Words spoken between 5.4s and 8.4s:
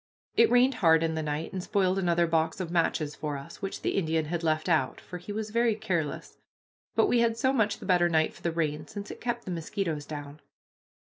very careless; but we had so much the better night